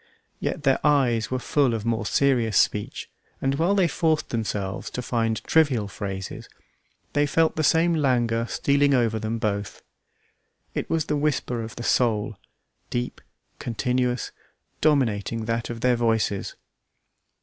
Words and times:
Yet 0.39 0.63
their 0.63 0.79
eyes 0.83 1.29
were 1.29 1.37
full 1.37 1.75
of 1.75 1.85
more 1.85 2.07
serious 2.07 2.57
speech, 2.57 3.07
and 3.39 3.53
while 3.59 3.75
they 3.75 3.87
forced 3.87 4.29
themselves 4.29 4.89
to 4.89 5.01
find 5.03 5.43
trivial 5.43 5.87
phrases, 5.87 6.49
they 7.13 7.27
felt 7.27 7.55
the 7.55 7.61
same 7.63 7.93
languor 7.93 8.47
stealing 8.47 8.95
over 8.95 9.19
them 9.19 9.37
both. 9.37 9.83
It 10.73 10.89
was 10.89 11.05
the 11.05 11.15
whisper 11.17 11.61
of 11.61 11.75
the 11.75 11.83
soul, 11.83 12.39
deep, 12.89 13.21
continuous, 13.59 14.31
dominating 14.81 15.45
that 15.45 15.69
of 15.69 15.81
their 15.81 15.97
voices. 15.97 16.55